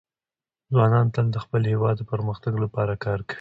[0.71, 3.29] ځوانان تل د خپل هېواد د پرمختګ لپاره کار کوي.